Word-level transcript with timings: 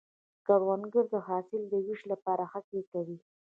کروندګر 0.45 1.05
د 1.13 1.15
حاصل 1.27 1.61
د 1.67 1.73
ویش 1.85 2.01
لپاره 2.11 2.43
هڅې 2.51 2.79
کوي 2.91 3.17